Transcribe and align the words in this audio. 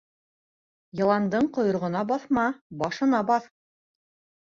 Йыландың 1.01 1.51
ҡойроғона 1.59 2.03
баҫма, 2.15 2.49
башына 2.83 3.25
баҫ. 3.33 3.51